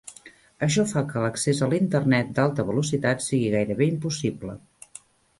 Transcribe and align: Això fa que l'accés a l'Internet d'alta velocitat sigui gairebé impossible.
Això 0.67 0.83
fa 0.91 1.01
que 1.09 1.19
l'accés 1.25 1.59
a 1.65 1.67
l'Internet 1.73 2.31
d'alta 2.39 2.65
velocitat 2.69 3.21
sigui 3.25 3.51
gairebé 3.57 3.87
impossible. 3.91 4.57